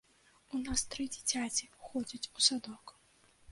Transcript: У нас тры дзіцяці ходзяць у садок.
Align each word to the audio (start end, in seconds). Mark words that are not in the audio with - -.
У 0.55 0.61
нас 0.61 0.83
тры 0.95 1.05
дзіцяці 1.17 1.69
ходзяць 1.91 2.29
у 2.35 2.39
садок. 2.49 2.85